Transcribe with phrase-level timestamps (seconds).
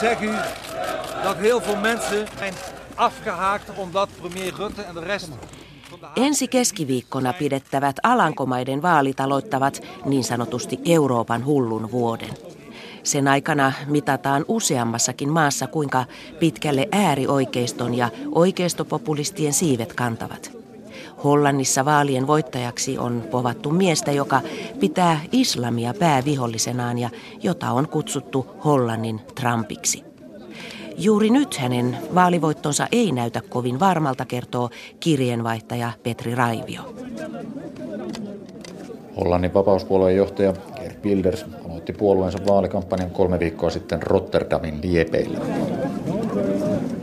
[0.00, 0.30] Zeg u
[1.22, 2.54] dat heel veel mensen zijn
[2.94, 5.28] afgehaakt omdat premier Rutte en de rest
[6.16, 12.28] Ensi keskiviikkona pidettävät Alankomaiden vaalit aloittavat niin sanotusti Euroopan hullun vuoden.
[13.02, 16.04] Sen aikana mitataan useammassakin maassa, kuinka
[16.38, 20.63] pitkälle äärioikeiston ja oikeistopopulistien siivet kantavat.
[21.24, 24.40] Hollannissa vaalien voittajaksi on povattu miestä, joka
[24.80, 27.10] pitää islamia päävihollisenaan ja
[27.42, 30.04] jota on kutsuttu Hollannin Trumpiksi.
[30.96, 36.94] Juuri nyt hänen vaalivoittonsa ei näytä kovin varmalta, kertoo kirjeenvaihtaja Petri Raivio.
[39.16, 45.38] Hollannin vapauspuolueen johtaja Gert Wilders aloitti puolueensa vaalikampanjan kolme viikkoa sitten Rotterdamin liepeillä.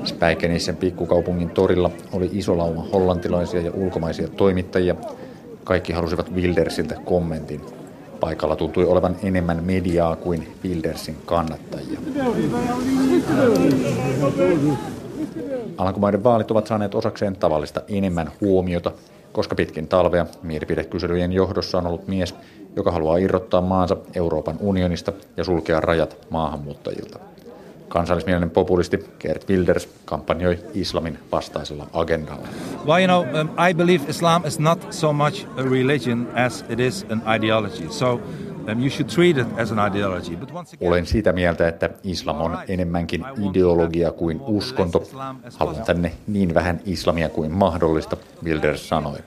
[0.03, 4.95] Späikenissen pikkukaupungin torilla oli iso lauma hollantilaisia ja ulkomaisia toimittajia.
[5.63, 7.61] Kaikki halusivat Wildersiltä kommentin.
[8.19, 11.99] Paikalla tuntui olevan enemmän mediaa kuin Wildersin kannattajia.
[15.77, 18.91] Alankomaiden vaalit ovat saaneet osakseen tavallista enemmän huomiota,
[19.31, 22.35] koska pitkin talvea mielipidekyselyjen johdossa on ollut mies,
[22.75, 27.19] joka haluaa irrottaa maansa Euroopan unionista ja sulkea rajat maahanmuuttajilta.
[27.91, 32.47] Kansallismielinen populisti Gert Wilders kampanjoi islamin vastaisella agendalla.
[32.85, 36.79] Well, you know, um, I believe Islam is not so much a religion as it
[36.79, 37.89] is an ideology.
[37.89, 40.35] So um, you should treat it as an ideology.
[40.35, 45.03] But once again, Olen sitä mieltä, että islam on enemmänkin ideologia kuin uskonto.
[45.57, 49.17] Haluan tänne niin vähän islamia kuin mahdollista, Wilders sanoi.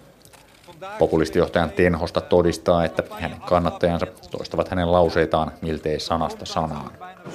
[0.98, 6.90] Populistijohtajan Tenhosta todistaa, että hänen kannattajansa toistavat hänen lauseitaan miltei sanasta sanaan.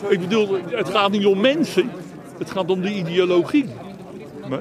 [0.10, 1.92] Ik bedoel, het gaat niet om mensen,
[2.40, 3.70] het gaat om de ideologie.
[4.48, 4.60] Nee?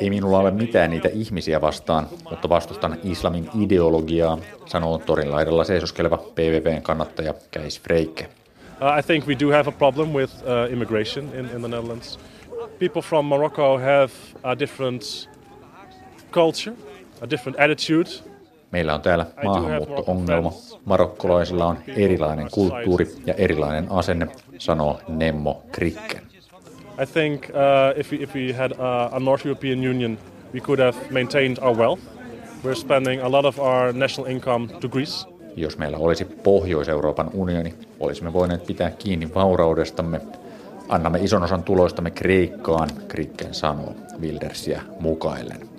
[0.00, 6.16] Ei minulla ole mitään niitä ihmisiä vastaan, mutta vastustan islamin ideologiaa, sanoo torin laidalla seisoskeleva
[6.16, 8.24] PVVn kannattaja Keis Freike.
[8.24, 12.18] Uh, I think we do have a problem with uh, immigration in, in the Netherlands.
[12.78, 14.10] People from Morocco have
[14.42, 15.28] a different
[16.30, 16.76] culture.
[18.70, 20.52] Meillä on täällä maahanmuutto-ongelma.
[20.84, 24.28] Marokkolaisilla on erilainen kulttuuri ja erilainen asenne,
[24.58, 26.22] sanoo Nemmo Krikken.
[27.02, 30.18] I think uh, if, we, if we had a, a North European Union,
[30.54, 32.02] we could have maintained our wealth.
[32.64, 35.28] We're spending a lot of our national income to Greece.
[35.56, 40.20] Jos meillä olisi Pohjois-Euroopan unioni, olisimme voineet pitää kiinni vauraudestamme.
[40.88, 45.71] Annamme ison osan tuloistamme Kreikkaan, Krikken sanoo Wildersiä mukaillen.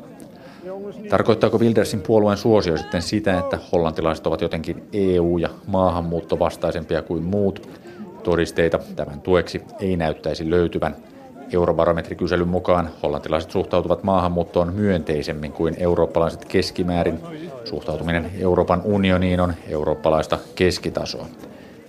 [1.10, 7.70] Tarkoittaako Wildersin puolueen suosio sitten sitä, että hollantilaiset ovat jotenkin EU- ja maahanmuuttovastaisempia kuin muut?
[8.24, 10.96] Todisteita tämän tueksi ei näyttäisi löytyvän.
[11.54, 17.20] Eurobarometrikyselyn mukaan hollantilaiset suhtautuvat maahanmuuttoon myönteisemmin kuin eurooppalaiset keskimäärin.
[17.66, 21.26] Suhtautuminen Euroopan unioniin on eurooppalaista keskitasoa.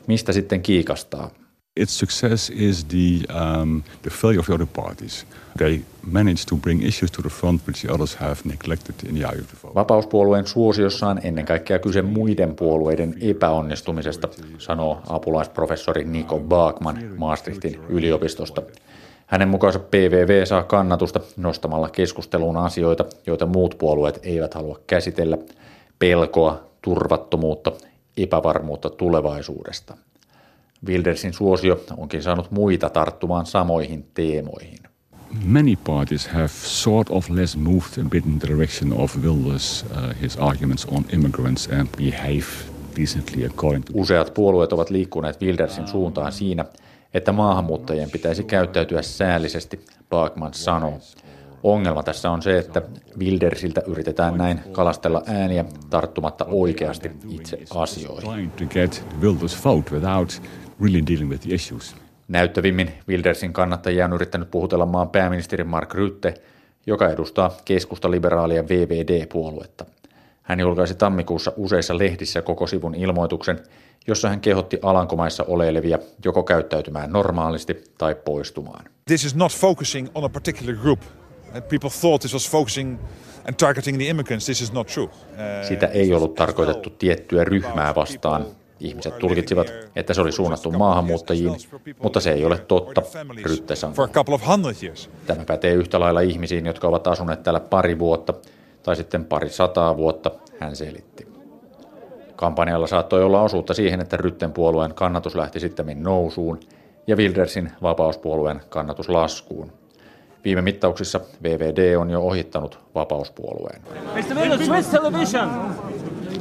[0.06, 1.30] Mistä sitten kiikastaa?
[1.76, 5.26] Its success is the, um, the failure of the other parties.
[5.58, 5.80] They
[6.12, 9.40] managed to bring issues to the front which the others have neglected in the eye
[9.40, 9.74] of the vote.
[9.74, 18.62] Vapauspuolueen suosiossa on ennen kaikkea kyse muiden puolueiden epäonnistumisesta, sanoo apulaisprofessori Nico Baakman Maastrichtin yliopistosta.
[19.26, 25.38] Hänen mukaansa PVV saa kannatusta nostamalla keskusteluun asioita, joita muut puolueet eivät halua käsitellä,
[25.98, 27.72] pelkoa, turvattomuutta,
[28.16, 29.96] epävarmuutta tulevaisuudesta.
[30.86, 34.78] Wildersin suosio onkin saanut muita tarttumaan samoihin teemoihin.
[35.44, 40.22] Many parties have sort of less moved a bit in the direction of Wilders, uh,
[40.22, 42.46] his arguments on immigrants and behave
[43.00, 43.92] decently according to...
[43.94, 46.64] Useat puolueet ovat liikkuneet Wildersin suuntaan siinä,
[47.14, 49.80] että maahanmuuttajien pitäisi käyttäytyä säällisesti,
[50.10, 51.00] Baakman sanoo.
[51.62, 52.82] Ongelma tässä on se, että
[53.18, 58.50] Wildersiltä yritetään näin kalastella ääniä tarttumatta oikeasti itse asioihin.
[60.80, 61.96] Really dealing with the issues.
[62.28, 66.34] Näyttävimmin Wildersin kannattajia on yrittänyt puhutella maan pääministeri Mark Rutte,
[66.86, 69.84] joka edustaa keskusta-liberaalia VVD-puoluetta.
[70.42, 73.60] Hän julkaisi tammikuussa useissa lehdissä koko sivun ilmoituksen,
[74.06, 78.84] jossa hän kehotti Alankomaissa oleilevia joko käyttäytymään normaalisti tai poistumaan.
[79.06, 81.00] This is not focusing on a particular group.
[81.00, 82.98] Uh, People thought this was focusing
[83.44, 84.44] and targeting the immigrants.
[84.44, 85.04] This is not true.
[85.04, 88.46] Uh, Sitä ei ollut tarkoitettu tiettyä ryhmää vastaan.
[88.84, 91.56] Ihmiset tulkitsivat, että se oli suunnattu maahanmuuttajiin,
[92.02, 93.02] mutta se ei ole totta,
[93.42, 94.08] Rytte sanoi.
[95.26, 98.34] Tämä pätee yhtä lailla ihmisiin, jotka ovat asuneet täällä pari vuotta
[98.82, 101.28] tai sitten pari sataa vuotta, hän selitti.
[102.36, 106.60] Kampanjalla saattoi olla osuutta siihen, että Rytten puolueen kannatus lähti sitten nousuun
[107.06, 109.72] ja Wildersin vapauspuolueen kannatus laskuun.
[110.44, 113.82] Viime mittauksissa VVD on jo ohittanut vapauspuolueen.
[114.14, 114.34] Mr.
[114.34, 115.50] Miller, Swiss television.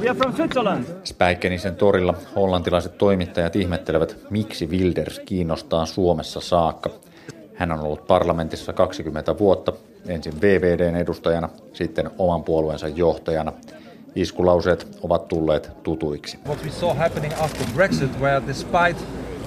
[0.04, 0.84] We are from Switzerland.
[1.04, 6.90] Späikkenisen torilla hollantilaiset toimittajat ihmettelevät, miksi Wilders kiinnostaa Suomessa saakka.
[7.54, 9.72] Hän on ollut parlamentissa 20 vuotta,
[10.06, 13.52] ensin VVDn edustajana, sitten oman puolueensa johtajana.
[14.14, 16.38] Iskulauseet ovat tulleet tutuiksi.
[16.46, 19.04] What we saw happening after Brexit, where despite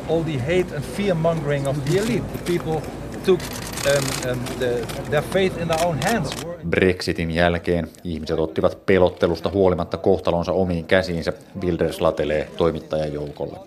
[0.10, 2.82] all the hate and fear mongering of the elite, the people
[3.26, 6.57] took um, um, the, their faith in their own hands.
[6.70, 13.60] Brexitin jälkeen ihmiset ottivat pelottelusta huolimatta kohtalonsa omiin käsiinsä, Wilders latelee toimittajajoukolle.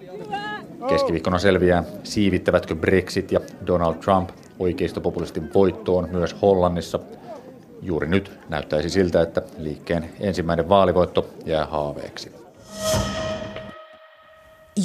[0.88, 6.99] Keskiviikkona selviää, siivittävätkö Brexit ja Donald Trump oikeistopopulistin voittoon myös Hollannissa.
[7.82, 12.32] Juuri nyt näyttäisi siltä, että liikkeen ensimmäinen vaalivoitto jää haaveeksi.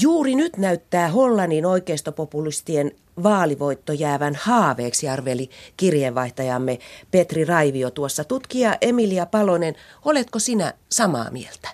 [0.01, 2.91] Juuri nyt näyttää Hollannin oikeistopopulistien
[3.23, 6.79] vaalivoitto jäävän haaveeksi, arveli kirjeenvaihtajamme
[7.11, 8.23] Petri Raivio tuossa.
[8.23, 9.75] Tutkija Emilia Palonen,
[10.05, 11.69] oletko sinä samaa mieltä?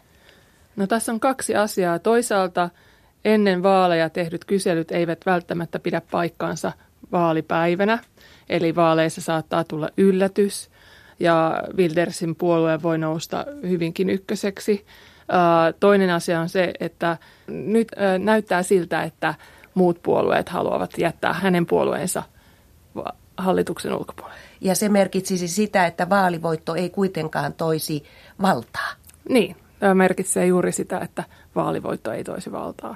[0.75, 1.99] No tässä on kaksi asiaa.
[1.99, 2.69] Toisaalta
[3.25, 6.71] ennen vaaleja tehdyt kyselyt eivät välttämättä pidä paikkaansa
[7.11, 7.99] vaalipäivänä,
[8.49, 10.69] eli vaaleissa saattaa tulla yllätys
[11.19, 14.85] ja Wildersin puolue voi nousta hyvinkin ykköseksi.
[15.79, 17.17] Toinen asia on se, että
[17.47, 17.87] nyt
[18.19, 19.35] näyttää siltä, että
[19.73, 22.23] muut puolueet haluavat jättää hänen puolueensa
[23.38, 24.39] hallituksen ulkopuolelle.
[24.62, 28.03] Ja se merkitsisi sitä, että vaalivoitto ei kuitenkaan toisi
[28.41, 28.91] valtaa.
[29.29, 31.23] Niin, tämä merkitsee juuri sitä, että
[31.56, 32.95] vaalivoitto ei toisi valtaa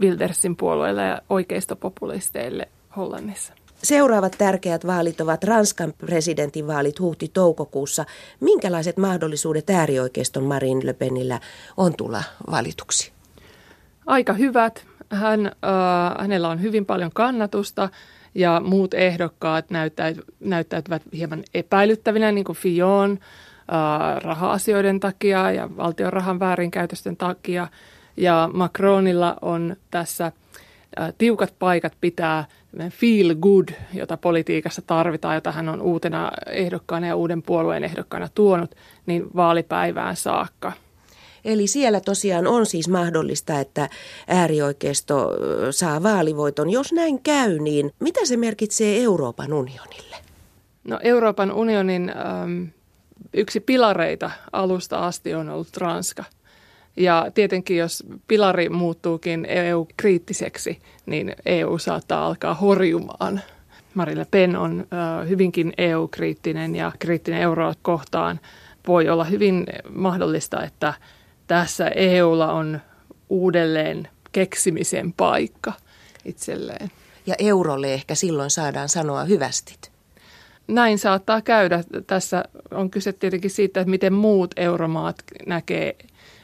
[0.00, 3.52] Wildersin puolueelle ja oikeistopopulisteille Hollannissa.
[3.82, 8.04] Seuraavat tärkeät vaalit ovat Ranskan presidentinvaalit huhti-toukokuussa.
[8.40, 11.40] Minkälaiset mahdollisuudet äärioikeiston Marine Le Penillä
[11.76, 13.12] on tulla valituksi?
[14.06, 14.86] Aika hyvät.
[15.10, 15.52] Hän, äh,
[16.18, 17.88] hänellä on hyvin paljon kannatusta
[18.34, 26.12] ja muut ehdokkaat näyttäyt, näyttäytyvät hieman epäilyttävinä, niin kuin Fillon äh, raha-asioiden takia ja valtion
[26.12, 27.68] rahan väärinkäytösten takia.
[28.16, 30.26] Ja Macronilla on tässä
[31.00, 32.44] äh, tiukat paikat pitää
[32.90, 38.74] feel good, jota politiikassa tarvitaan, jota hän on uutena ehdokkaana ja uuden puolueen ehdokkaana tuonut,
[39.06, 40.72] niin vaalipäivään saakka.
[41.46, 43.88] Eli siellä tosiaan on siis mahdollista, että
[44.28, 45.30] äärioikeisto
[45.70, 46.70] saa vaalivoiton.
[46.70, 50.16] Jos näin käy, niin mitä se merkitsee Euroopan unionille?
[50.84, 52.12] No Euroopan unionin
[52.42, 52.68] äm,
[53.34, 56.24] yksi pilareita alusta asti on ollut Ranska–
[56.96, 63.40] ja tietenkin, jos pilari muuttuukin EU-kriittiseksi, niin EU saattaa alkaa horjumaan.
[63.94, 64.86] Marille Pen on
[65.28, 68.40] hyvinkin EU-kriittinen ja kriittinen euroa kohtaan.
[68.86, 70.94] Voi olla hyvin mahdollista, että
[71.46, 72.80] tässä EUlla on
[73.28, 75.72] uudelleen keksimisen paikka
[76.24, 76.90] itselleen.
[77.26, 79.92] Ja eurolle ehkä silloin saadaan sanoa hyvästit.
[80.68, 81.84] Näin saattaa käydä.
[82.06, 85.16] Tässä on kyse tietenkin siitä, että miten muut euromaat
[85.46, 85.96] näkee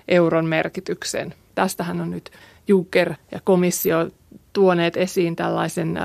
[0.08, 1.34] euron merkityksen.
[1.54, 2.30] Tästähän on nyt
[2.68, 4.10] Juncker ja komissio
[4.52, 5.98] tuoneet esiin tällaisen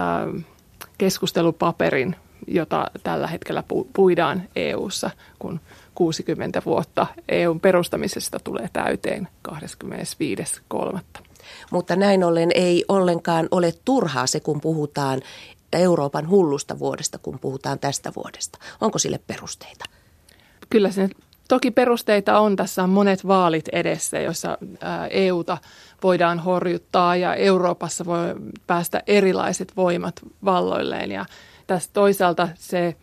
[0.98, 2.16] keskustelupaperin,
[2.48, 3.64] jota tällä hetkellä
[3.94, 5.10] puidaan EU:ssa,
[5.40, 5.60] kun
[5.98, 11.00] 60 vuotta EUn perustamisesta tulee täyteen 25.3.
[11.72, 15.22] Mutta näin ollen ei ollenkaan ole turhaa se, kun puhutaan
[15.74, 18.60] Euroopan hullusta vuodesta, kun puhutaan tästä vuodesta.
[18.82, 19.86] Onko sille perusteita?
[20.70, 21.10] Kyllä se
[21.48, 24.58] Toki perusteita on, tässä on monet vaalit edessä, joissa
[25.10, 25.58] EUta
[26.04, 28.36] voidaan horjuttaa ja Euroopassa voi
[28.68, 31.12] päästä erilaiset voimat valloilleen.
[31.12, 31.26] Ja
[31.68, 32.96] tässä toisaalta se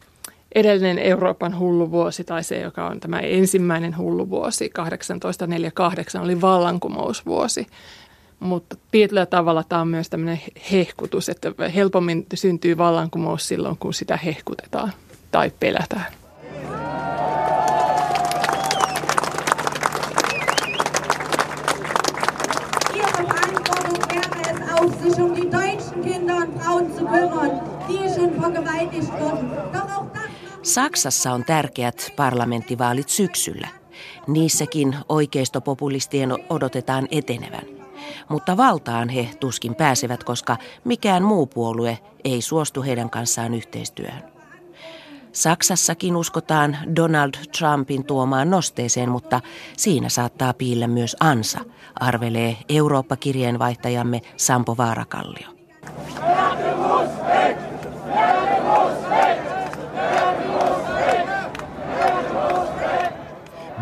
[0.55, 7.67] edellinen Euroopan hulluvuosi tai se, joka on tämä ensimmäinen hulluvuosi, 1848, oli vallankumousvuosi.
[8.41, 10.41] Mutta tietyllä tavalla tämä on myös tämmöinen
[10.73, 14.93] hehkutus, että helpommin syntyy vallankumous silloin, kun sitä hehkutetaan
[15.31, 16.07] tai pelätään.
[25.05, 29.51] sich um die deutschen Kinder und Frauen zu kümmern, die schon vergewaltigt wurden.
[29.73, 29.94] Doch
[30.65, 33.69] Saksassa on tärkeät parlamenttivaalit syksyllä.
[34.27, 37.65] Niissäkin oikeistopopulistien odotetaan etenevän.
[38.29, 44.23] Mutta valtaan he tuskin pääsevät, koska mikään muu puolue ei suostu heidän kanssaan yhteistyöhön.
[45.33, 49.41] Saksassakin uskotaan Donald Trumpin tuomaan nosteeseen, mutta
[49.77, 51.61] siinä saattaa piillä myös ansa,
[52.01, 55.49] arvelee Eurooppa-kirjeenvaihtajamme Sampo Vaarakallio.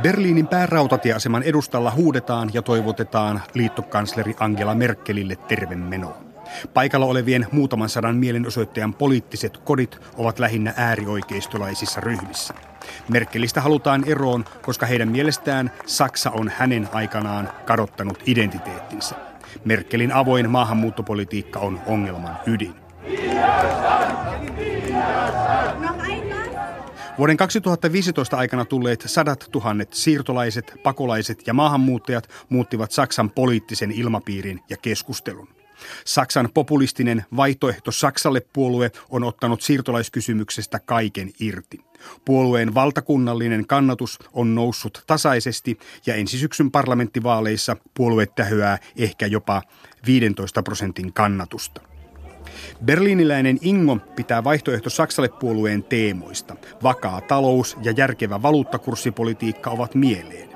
[0.02, 6.18] Berliinin päärautatieaseman edustalla huudetaan ja toivotetaan liittokansleri Angela Merkelille tervemenoa.
[6.75, 12.54] Paikalla olevien muutaman sadan mielenosoittajan poliittiset kodit ovat lähinnä äärioikeistolaisissa ryhmissä.
[13.09, 19.14] Merkelistä halutaan eroon, koska heidän mielestään Saksa on hänen aikanaan kadottanut identiteettinsä.
[19.64, 22.75] Merkelin avoin maahanmuuttopolitiikka on ongelman ydin.
[27.19, 34.76] Vuoden 2015 aikana tulleet sadat tuhannet siirtolaiset, pakolaiset ja maahanmuuttajat muuttivat Saksan poliittisen ilmapiirin ja
[34.76, 35.49] keskustelun.
[36.04, 41.81] Saksan populistinen vaihtoehto Saksalle puolue on ottanut siirtolaiskysymyksestä kaiken irti.
[42.25, 49.62] Puolueen valtakunnallinen kannatus on noussut tasaisesti ja ensi syksyn parlamenttivaaleissa puolue tähyää ehkä jopa
[50.07, 51.92] 15 prosentin kannatusta.
[52.85, 56.57] Berliiniläinen Ingo pitää vaihtoehto Saksalle puolueen teemoista.
[56.83, 60.49] Vakaa talous ja järkevä valuuttakurssipolitiikka ovat mieleen.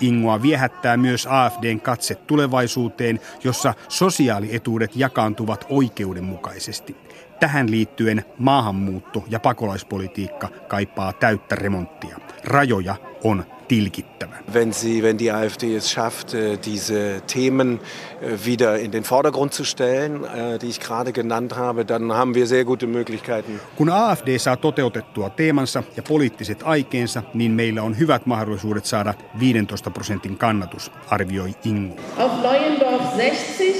[0.00, 6.96] Ingoa viehättää myös AFDn katse tulevaisuuteen, jossa sosiaalietuudet jakaantuvat oikeudenmukaisesti.
[7.40, 12.18] Tähän liittyen maahanmuutto- ja pakolaispolitiikka kaipaa täyttä remonttia.
[12.44, 14.36] Rajoja on tilkittävä.
[14.54, 17.80] Wenn, sie, wenn die AfD es schafft, äh, diese Themen
[18.20, 22.34] äh, wieder in den Vordergrund zu stellen, äh, die ich gerade genannt habe, dann haben
[22.34, 23.60] wir sehr gute Möglichkeiten.
[23.76, 29.90] Kun AFD saa toteutettua teemansa ja poliittiset aikeensa, niin meillä on hyvät mahdollisuudet saada 15
[29.90, 31.96] prosentin kannatus, arvioi Ingo.
[32.16, 33.76] Auf Neuendorf 60,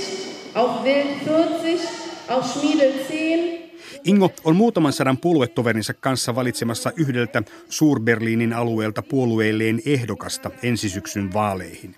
[0.54, 1.80] auf Wild 40,
[2.28, 3.61] auf Schmiedel 10,
[4.04, 11.94] Ingo on muutaman sadan puoluetoverinsa kanssa valitsemassa yhdeltä Suur-Berliinin alueelta puolueelleen ehdokasta ensisyksyn vaaleihin.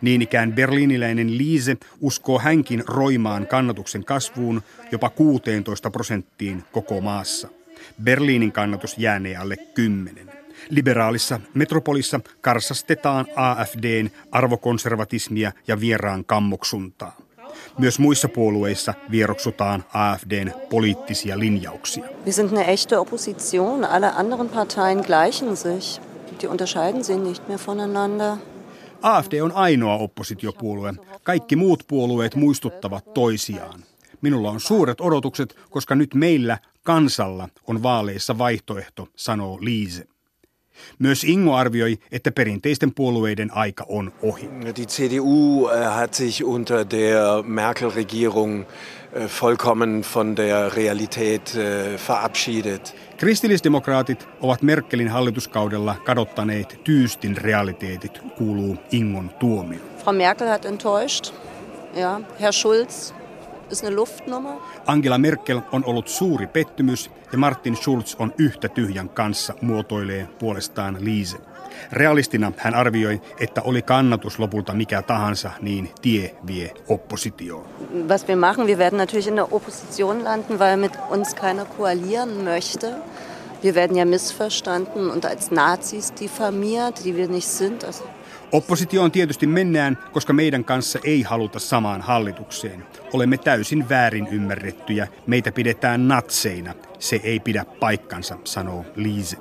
[0.00, 7.48] Niin ikään berliiniläinen Liise uskoo hänkin roimaan kannatuksen kasvuun jopa 16 prosenttiin koko maassa.
[8.02, 10.30] Berliinin kannatus jäänee alle 10.
[10.70, 17.23] Liberaalissa metropolissa karsastetaan AFDn arvokonservatismia ja vieraan kammoksuntaa.
[17.78, 22.04] Myös muissa puolueissa vieroksutaan AFDn poliittisia linjauksia.
[22.24, 23.84] Wir sind eine echte Opposition.
[23.84, 26.00] Alle anderen Parteien gleichen sich.
[26.40, 28.36] Die unterscheiden sich nicht mehr voneinander.
[29.02, 30.94] AFD on ainoa oppositiopuolue.
[31.22, 33.80] Kaikki muut puolueet muistuttavat toisiaan.
[34.20, 40.13] Minulla on suuret odotukset, koska nyt meillä kansalla on vaaleissa vaihtoehto, sanoo Liise.
[40.98, 44.50] Myös Ingo arvioi, että perinteisten puolueiden aika on ohi.
[44.76, 52.96] Die CDU äh, hat sich unter der Merkel-Regierung äh, vollkommen von der Realität äh, verabschiedet.
[53.16, 59.80] Kristillisdemokraatit ovat Merkelin hallituskaudella kadottaneet tyystin realiteetit, kuuluu Ingon tuomio.
[59.98, 61.34] Frau Merkel hat enttäuscht.
[61.94, 63.14] Ja, Herr Schulz.
[64.86, 70.96] Angela Merkel on ollut suuri pettymys ja Martin Schulz on yhtä tyhjän kanssa, muotoilee puolestaan
[71.00, 71.38] Liise.
[71.92, 77.66] Realistina hän arvioi, että oli kannatus lopulta mikä tahansa, niin tie vie oppositioon.
[78.08, 82.44] Was wir machen, wir werden natürlich in der Opposition landen, weil mit uns keiner koalieren
[82.44, 82.94] möchte.
[83.62, 87.84] Wir werden ja missverstanden und als Nazis diffamiert, die wir nicht sind.
[87.84, 88.04] Also
[88.54, 92.84] Oppositioon tietysti mennään, koska meidän kanssa ei haluta samaan hallitukseen.
[93.12, 95.08] Olemme täysin väärin ymmärrettyjä.
[95.26, 96.74] Meitä pidetään natseina.
[96.98, 99.36] Se ei pidä paikkansa, sanoo Liise.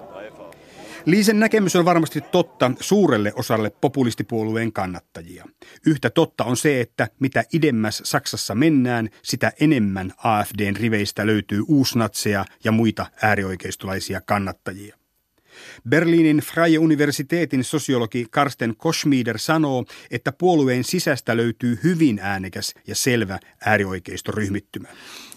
[1.05, 5.45] Liisen näkemys on varmasti totta suurelle osalle populistipuolueen kannattajia.
[5.85, 12.45] Yhtä totta on se, että mitä idemmäs Saksassa mennään, sitä enemmän AFDn riveistä löytyy uusnatseja
[12.63, 15.02] ja muita äärioikeistolaisia kannattajia.
[15.89, 23.39] Berliinin Freie Universiteetin sosiologi Karsten Koschmieder sanoo, että puolueen sisästä löytyy hyvin äänekäs ja selvä
[23.65, 24.87] äärioikeistoryhmittymä.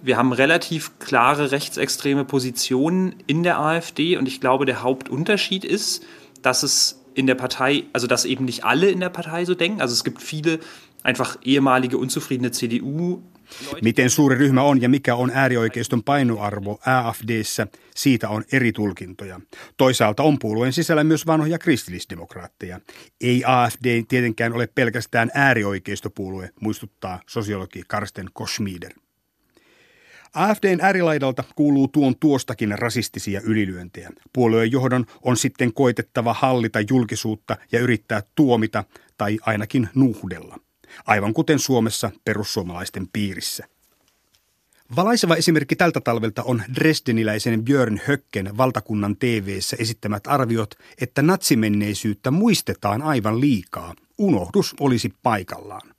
[0.05, 6.07] Wir haben relativ klare rechtsextreme Positionen in der AfD und ich glaube, der Hauptunterschied ist,
[6.43, 9.81] dass es in der Partei, also dass eben nicht alle in der Partei so denken.
[9.81, 10.59] Also es gibt viele
[11.03, 13.23] einfach ehemalige unzufriedene CDU
[13.83, 19.41] Miten suuri ryhmä on ja mikä on äärioikeiston painoarvo AFDssä, siitä on eri tulkintoja.
[19.77, 22.81] Toisaalta on puolueen sisällä myös vanhoja kristillisdemokraatteja.
[23.21, 28.93] Ei AFD tietenkään ole pelkästään äärioikeistopuolue, muistuttaa sosiologi Karsten Koschmieder.
[30.35, 34.11] AFDn äärilaidalta kuuluu tuon tuostakin rasistisia ylilyöntejä.
[34.33, 38.85] Puolueen johdon on sitten koitettava hallita julkisuutta ja yrittää tuomita
[39.19, 40.59] tai ainakin nuhdella
[41.05, 43.65] aivan kuten Suomessa perussuomalaisten piirissä.
[44.97, 53.03] Valaiseva esimerkki tältä talvelta on Dresdeniläisen Björn Höcken valtakunnan TV:ssä esittämät arviot, että natsimenneisyyttä muistetaan
[53.03, 53.95] aivan liikaa.
[54.19, 55.97] Unohdus olisi paikallaan.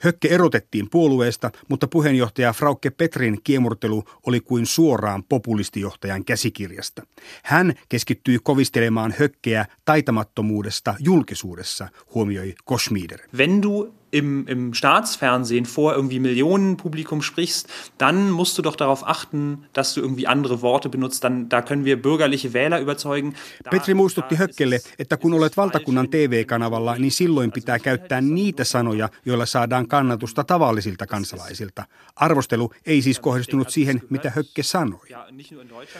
[0.00, 7.02] Hökke erotettiin puolueesta, mutta puheenjohtaja Frauke Petrin kiemurtelu oli kuin suoraan populistijohtajan käsikirjasta.
[7.44, 13.20] Hän keskittyi kovistelemaan Hökkeä taitamattomuudesta julkisuudessa, huomioi Kosmieder.
[13.36, 17.68] Wenn du im, im Staatsfernsehen vor irgendwie Millionenpublikum sprichst,
[17.98, 21.24] dann musst du doch darauf achten, dass du irgendwie andere Worte benutzt.
[21.24, 23.34] Dann, da können wir bürgerliche Wähler überzeugen.
[23.70, 29.46] Petri muistutti Hökkelle, että kun olet valtakunnan TV-kanavalla, niin silloin pitää käyttää niitä sanoja, joilla
[29.46, 31.84] saadaan kannatusta tavallisilta kansalaisilta.
[32.16, 35.08] Arvostelu ei siis kohdistunut siihen, mitä Hökke sanoi.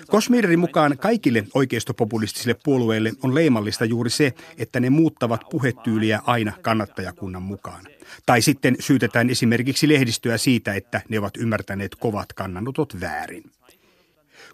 [0.06, 7.42] Kosmiderin mukaan kaikille oikeistopopulistisille puolueille on leimallista juuri se, että ne muuttavat puhetyyliä aina kannattajakunnan
[7.42, 7.84] mukaan.
[8.26, 13.44] Tai sitten syytetään esimerkiksi lehdistöä siitä, että ne ovat ymmärtäneet kovat kannanotot väärin.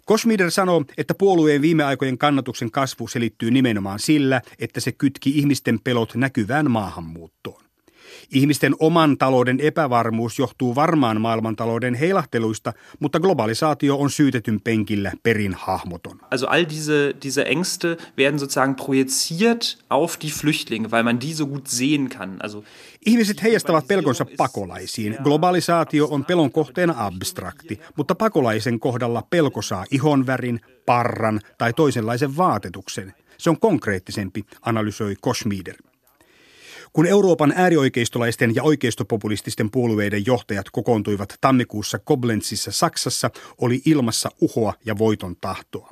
[0.05, 5.79] Kosmider sanoo, että puolueen viime aikojen kannatuksen kasvu selittyy nimenomaan sillä, että se kytki ihmisten
[5.79, 7.60] pelot näkyvään maahanmuuttoon.
[8.29, 16.19] Ihmisten oman talouden epävarmuus johtuu varmaan maailmantalouden heilahteluista, mutta globalisaatio on syytetyn penkillä perin hahmoton.
[16.31, 21.45] Also all diese, diese Ängste werden sozusagen projiziert auf die Flüchtlinge, weil man die so
[21.45, 22.37] gut sehen kann.
[22.43, 22.63] Also
[23.05, 25.17] Ihmiset heijastavat pelkonsa pakolaisiin.
[25.23, 33.13] Globalisaatio on pelon kohteena abstrakti, mutta pakolaisen kohdalla pelko saa ihonvärin, parran tai toisenlaisen vaatetuksen.
[33.37, 35.75] Se on konkreettisempi, analysoi Kosmider.
[36.93, 44.97] Kun Euroopan äärioikeistolaisten ja oikeistopopulististen puolueiden johtajat kokoontuivat tammikuussa Koblenzissa Saksassa, oli ilmassa uhoa ja
[44.97, 45.89] voiton tahtoa.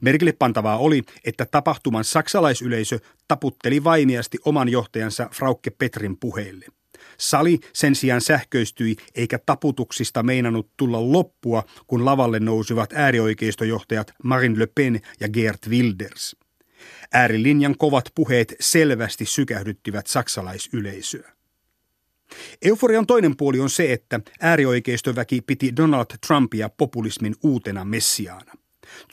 [0.00, 6.66] Merkille pantavaa oli, että tapahtuman saksalaisyleisö taputteli vaimiasti oman johtajansa Frauke Petrin puheille.
[7.18, 14.66] Sali sen sijaan sähköistyi eikä taputuksista meinannut tulla loppua, kun lavalle nousivat äärioikeistojohtajat Marine Le
[14.66, 16.36] Pen ja Geert Wilders.
[17.12, 21.32] Äärilinjan kovat puheet selvästi sykähdyttivät saksalaisyleisöä.
[22.62, 28.52] Euforian toinen puoli on se, että äärioikeistoväki piti Donald Trumpia populismin uutena messiaana.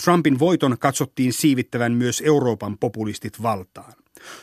[0.03, 3.93] Trumpin voiton katsottiin siivittävän myös Euroopan populistit valtaan.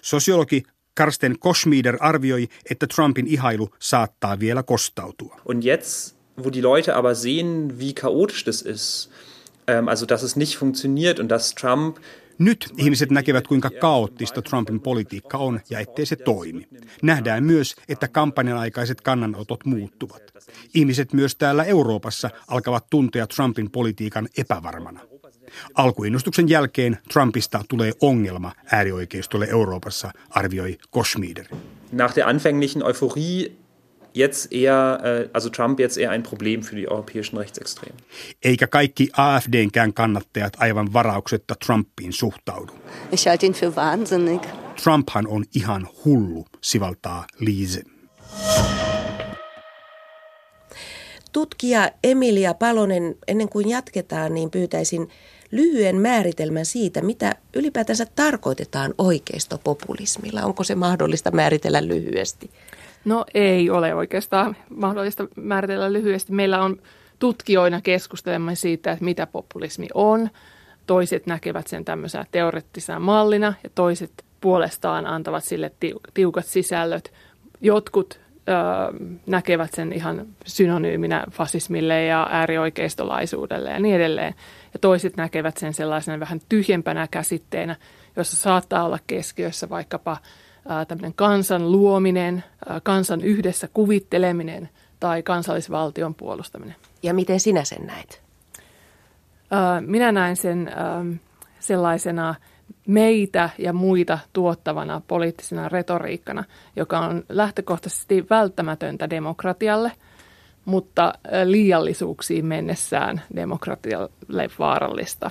[0.02, 0.62] Sosiologi
[0.94, 5.40] Karsten Koschmieder arvioi, että Trumpin ihailu saattaa vielä kostautua.
[5.44, 9.10] Und jetzt, wo die Leute aber sehen, wie chaotisch das ist,
[9.68, 11.96] ähm, also dass es nicht funktioniert und dass Trump
[12.38, 16.68] nyt ihmiset näkevät, kuinka kaoottista Trumpin politiikka on ja ettei se toimi.
[17.02, 20.22] Nähdään myös, että kampanjan aikaiset kannanotot muuttuvat.
[20.74, 25.00] Ihmiset myös täällä Euroopassa alkavat tuntea Trumpin politiikan epävarmana.
[25.74, 31.46] Alkuinnostuksen jälkeen Trumpista tulee ongelma äärioikeistolle Euroopassa, arvioi Koschmieder.
[31.92, 33.63] Nach der anfänglichen Euphorie
[34.14, 37.98] jetzt eher, äh, also Trump jetzt eher ein Problem für die europäischen Rechtsextremen.
[38.44, 42.72] Eikä kaikki AFDnkään kannattajat aivan varauksetta Trumpiin suhtaudu.
[43.12, 44.42] Ich halte ihn für wahnsinnig.
[44.82, 47.82] Trumphan on ihan hullu, sivaltaa Liise.
[51.32, 55.08] Tutkija Emilia Palonen, ennen kuin jatketaan, niin pyytäisin
[55.50, 60.42] lyhyen määritelmän siitä, mitä ylipäätänsä tarkoitetaan oikeistopopulismilla.
[60.42, 62.50] Onko se mahdollista määritellä lyhyesti?
[63.04, 66.32] No ei ole oikeastaan mahdollista määritellä lyhyesti.
[66.32, 66.76] Meillä on
[67.18, 70.30] tutkijoina keskustelemme siitä, että mitä populismi on.
[70.86, 75.72] Toiset näkevät sen tämmöisenä teoreettisena mallina ja toiset puolestaan antavat sille
[76.14, 77.12] tiukat sisällöt.
[77.60, 78.52] Jotkut ö,
[79.26, 84.34] näkevät sen ihan synonyyminä fasismille ja äärioikeistolaisuudelle ja niin edelleen.
[84.72, 87.76] Ja toiset näkevät sen sellaisena vähän tyhjempänä käsitteenä,
[88.16, 90.16] jossa saattaa olla keskiössä vaikkapa–
[90.88, 92.44] tämmöinen kansan luominen,
[92.82, 94.68] kansan yhdessä kuvitteleminen
[95.00, 96.76] tai kansallisvaltion puolustaminen.
[97.02, 98.22] Ja miten sinä sen näet?
[99.80, 100.70] Minä näen sen
[101.60, 102.34] sellaisena
[102.86, 106.44] meitä ja muita tuottavana poliittisena retoriikkana,
[106.76, 109.92] joka on lähtökohtaisesti välttämätöntä demokratialle,
[110.64, 111.12] mutta
[111.44, 115.30] liiallisuuksiin mennessään demokratialle vaarallista.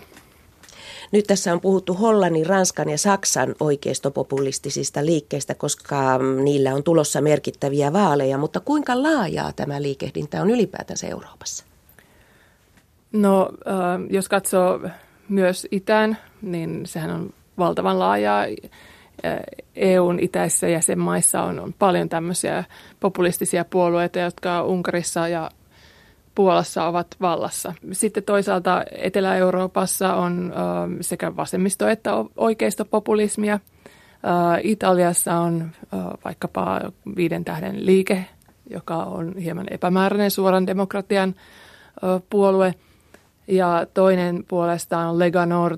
[1.11, 7.93] Nyt tässä on puhuttu Hollannin, Ranskan ja Saksan oikeistopopulistisista liikkeistä, koska niillä on tulossa merkittäviä
[7.93, 11.65] vaaleja, mutta kuinka laajaa tämä liikehdintä on ylipäätänsä Euroopassa?
[13.11, 13.49] No,
[14.09, 14.79] jos katsoo
[15.29, 18.45] myös itään, niin sehän on valtavan laajaa.
[19.75, 22.63] EUn itäisissä jäsenmaissa on, on paljon tämmöisiä
[22.99, 25.51] populistisia puolueita, jotka Unkarissa ja
[26.35, 27.73] Puolassa ovat vallassa.
[27.91, 30.53] Sitten toisaalta Etelä-Euroopassa on
[31.01, 33.59] sekä vasemmisto- että oikeistopopulismia.
[34.63, 35.71] Italiassa on
[36.25, 36.81] vaikkapa
[37.15, 38.25] viiden tähden liike,
[38.69, 41.35] joka on hieman epämääräinen suoran demokratian
[42.29, 42.75] puolue.
[43.47, 45.77] Ja toinen puolestaan on Lega Nord,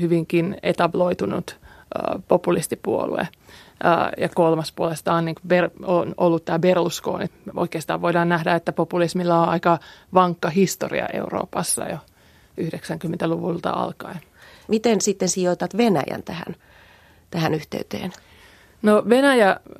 [0.00, 1.60] hyvinkin etabloitunut
[2.28, 3.28] populistipuolue–
[4.18, 7.26] ja kolmas puolestaan niin ber, on ollut tämä Berlusconi.
[7.56, 9.78] Oikeastaan voidaan nähdä, että populismilla on aika
[10.14, 11.98] vankka historia Euroopassa jo
[12.60, 14.20] 90-luvulta alkaen.
[14.68, 16.56] Miten sitten sijoitat Venäjän tähän,
[17.30, 18.12] tähän yhteyteen?
[18.82, 19.72] No Venäjä ö,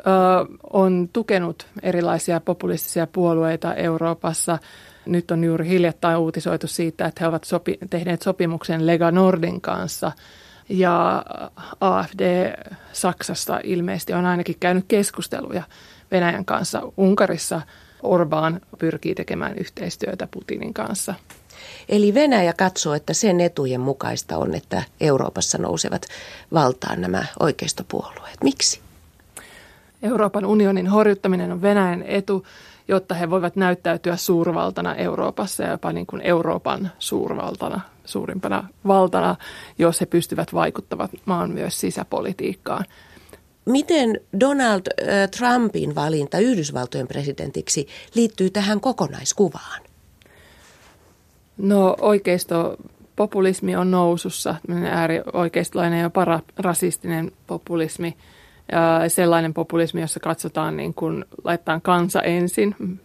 [0.73, 4.59] on tukenut erilaisia populistisia puolueita Euroopassa.
[5.07, 10.13] Nyt on juuri hiljattain uutisoitu siitä, että he ovat sopi, tehneet sopimuksen Lega Nordin kanssa.
[10.69, 11.25] Ja
[11.81, 12.53] AFD
[12.93, 15.63] Saksassa ilmeisesti on ainakin käynyt keskusteluja
[16.11, 16.83] Venäjän kanssa.
[16.97, 17.61] Unkarissa
[18.03, 21.15] Orbán pyrkii tekemään yhteistyötä Putinin kanssa.
[21.89, 26.03] Eli Venäjä katsoo, että sen etujen mukaista on, että Euroopassa nousevat
[26.53, 28.43] valtaan nämä oikeistopuolueet.
[28.45, 28.81] Miksi?
[30.03, 32.47] Euroopan unionin horjuttaminen on Venäjän etu,
[32.89, 39.37] jotta he voivat näyttäytyä suurvaltana Euroopassa ja jopa niin kuin Euroopan suurvaltana, suurimpana valtana,
[39.79, 42.85] jos he pystyvät vaikuttamaan maan myös sisäpolitiikkaan.
[43.65, 44.83] Miten Donald
[45.37, 49.83] Trumpin valinta Yhdysvaltojen presidentiksi liittyy tähän kokonaiskuvaan?
[51.57, 52.77] No oikeisto
[53.17, 54.55] populismi on nousussa,
[54.91, 58.17] äärioikeistolainen ja pararasistinen populismi–
[58.73, 63.01] ja sellainen populismi, jossa katsotaan niin kuin, laitetaan kansa ensin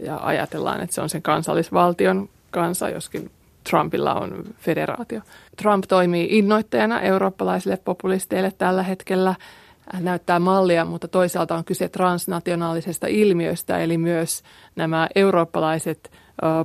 [0.00, 3.30] ja ajatellaan, että se on sen kansallisvaltion kansa, joskin
[3.70, 5.20] Trumpilla on federaatio.
[5.56, 9.34] Trump toimii innoittajana eurooppalaisille populisteille tällä hetkellä.
[9.92, 14.42] Hän näyttää mallia, mutta toisaalta on kyse transnationaalisesta ilmiöstä, eli myös
[14.76, 16.10] nämä eurooppalaiset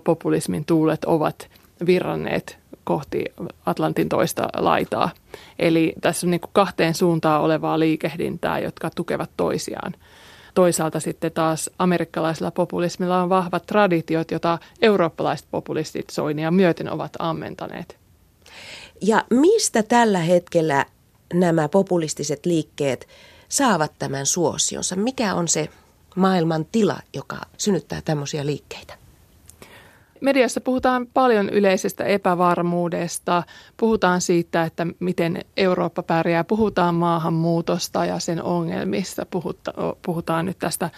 [0.04, 1.50] populismin tuulet ovat
[1.86, 3.26] virranneet kohti
[3.66, 5.10] Atlantin toista laitaa.
[5.60, 9.94] Eli tässä on niin kahteen suuntaan olevaa liikehdintää, jotka tukevat toisiaan.
[10.54, 17.98] Toisaalta sitten taas amerikkalaisella populismilla on vahvat traditiot, jota eurooppalaiset populistit Soinia myöten ovat ammentaneet.
[19.02, 20.86] Ja mistä tällä hetkellä
[21.34, 23.08] nämä populistiset liikkeet
[23.50, 24.96] saavat tämän suosionsa?
[24.96, 25.70] Mikä on se
[26.16, 28.98] maailman tila, joka synnyttää tämmöisiä liikkeitä?
[30.22, 33.44] Mediassa puhutaan paljon yleisestä epävarmuudesta,
[33.78, 39.26] puhutaan siitä, että miten Eurooppa pärjää, puhutaan maahanmuutosta ja sen ongelmista,
[40.06, 40.90] puhutaan nyt tästä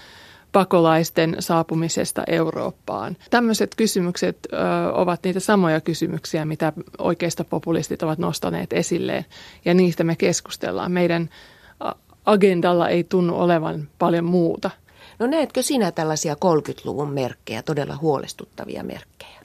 [0.52, 3.18] pakolaisten saapumisesta Eurooppaan.
[3.30, 4.58] Tämmöiset kysymykset ö,
[4.94, 9.26] ovat niitä samoja kysymyksiä, mitä oikeista populistit ovat nostaneet esilleen,
[9.66, 10.92] ja niistä me keskustellaan.
[10.92, 11.30] Meidän
[12.26, 14.70] agendalla ei tunnu olevan paljon muuta.
[15.20, 19.42] No näetkö sinä tällaisia 30-luvun merkkejä, todella huolestuttavia merkkejä?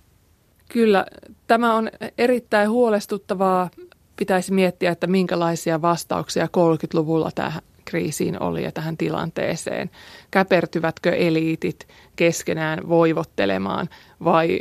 [0.68, 1.06] Kyllä,
[1.46, 3.70] tämä on erittäin huolestuttavaa.
[4.16, 9.90] Pitäisi miettiä, että minkälaisia vastauksia 30-luvulla tähän kriisiin oli ja tähän tilanteeseen.
[10.30, 13.88] Käpertyvätkö eliitit keskenään voivottelemaan
[14.24, 14.60] vai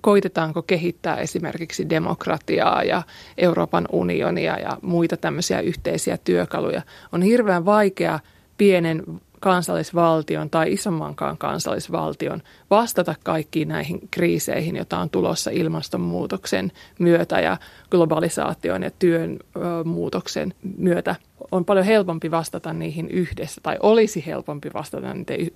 [0.00, 3.02] koitetaanko kehittää esimerkiksi demokratiaa ja
[3.38, 6.82] Euroopan unionia ja muita tämmöisiä yhteisiä työkaluja.
[7.12, 8.20] On hirveän vaikea
[8.58, 9.04] pienen
[9.40, 17.56] kansallisvaltion tai isommankaan kansallisvaltion vastata kaikkiin näihin kriiseihin, joita on tulossa ilmastonmuutoksen myötä ja
[17.90, 19.38] globalisaation ja työn
[19.84, 21.16] muutoksen myötä.
[21.50, 25.06] On paljon helpompi vastata niihin yhdessä, tai olisi helpompi vastata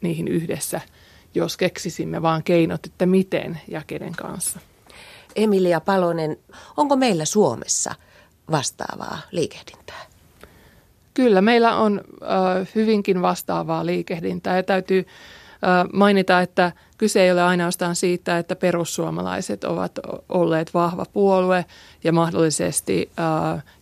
[0.00, 0.80] niihin yhdessä,
[1.34, 4.60] jos keksisimme vaan keinot, että miten ja kenen kanssa.
[5.36, 6.36] Emilia Palonen,
[6.76, 7.94] onko meillä Suomessa
[8.50, 10.11] vastaavaa liikehdintää?
[11.14, 15.06] Kyllä, meillä on äh, hyvinkin vastaavaa liikehdintää ja täytyy
[15.92, 19.98] mainita, että kyse ei ole ainoastaan siitä, että perussuomalaiset ovat
[20.28, 21.64] olleet vahva puolue
[22.04, 23.10] ja mahdollisesti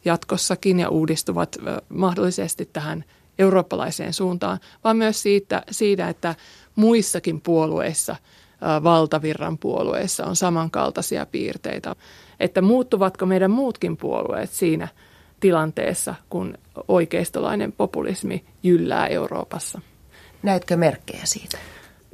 [0.05, 1.57] jatkossakin ja uudistuvat
[1.89, 3.05] mahdollisesti tähän
[3.39, 6.35] eurooppalaiseen suuntaan, vaan myös siitä, siitä että
[6.77, 8.17] muissakin puolueissa,
[8.83, 11.97] valtavirran puolueissa on samankaltaisia piirteitä.
[12.41, 14.89] Että muuttuvatko meidän muutkin puolueet siinä–
[15.41, 16.55] tilanteessa, kun
[16.89, 19.81] oikeistolainen populismi jyllää Euroopassa.
[20.43, 21.59] Näetkö merkkejä siitä?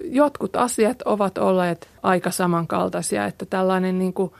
[0.05, 4.33] Jotkut asiat ovat olleet aika samankaltaisia, että tällainen niin kuin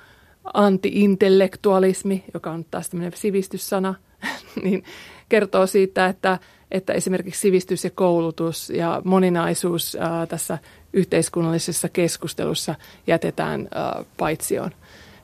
[0.55, 3.95] anti-intellektualismi, joka on taas tämmöinen sivistyssana,
[4.65, 4.85] niin
[5.29, 6.39] kertoo siitä, että,
[6.71, 10.59] että esimerkiksi sivistys ja koulutus ja moninaisuus ää, tässä
[10.93, 12.75] yhteiskunnallisessa keskustelussa
[13.07, 14.71] jätetään ää, paitsioon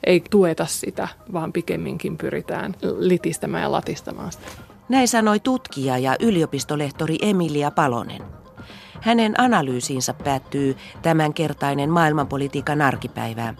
[0.07, 4.47] ei tueta sitä, vaan pikemminkin pyritään litistämään ja latistamaan sitä.
[4.89, 8.23] Näin sanoi tutkija ja yliopistolehtori Emilia Palonen.
[9.01, 13.55] Hänen analyysiinsa päättyy tämänkertainen maailmanpolitiikan arkipäivää.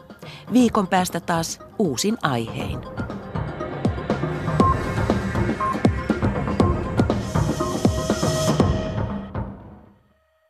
[0.53, 2.79] Viikon päästä taas uusin aihein.